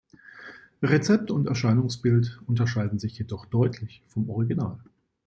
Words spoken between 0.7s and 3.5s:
Rezept und Erscheinungsbild unterscheiden sich jedoch